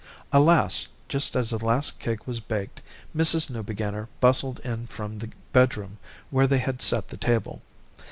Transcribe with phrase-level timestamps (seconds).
[0.33, 2.81] Alas, just as the last cake was baked,
[3.15, 3.51] Mrs.
[3.51, 5.99] Newbeginner bustled in from the bedroom
[6.31, 7.61] where they had set the table.